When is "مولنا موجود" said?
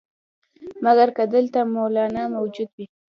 1.73-2.69